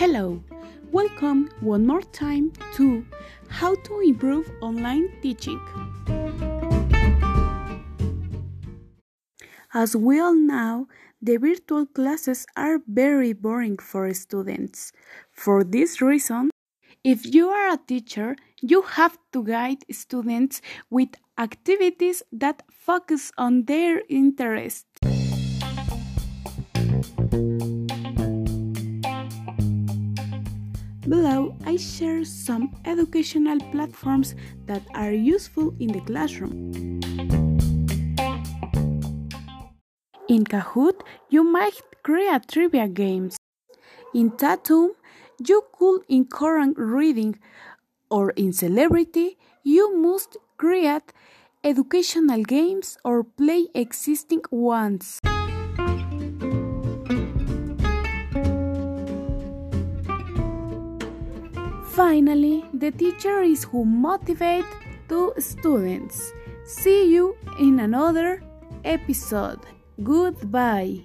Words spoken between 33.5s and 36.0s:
platforms that are useful in the